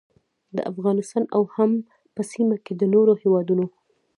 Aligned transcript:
د 0.55 0.57
افغانستان 0.71 1.23
او 1.35 1.41
هم 1.55 1.71
په 2.15 2.21
سیمه 2.31 2.55
کې 2.65 2.73
د 2.75 2.83
نورو 2.93 3.13
هیوادونو 3.21 3.65